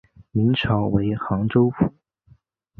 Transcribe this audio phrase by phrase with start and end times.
[0.31, 1.93] 明朝为杭州府。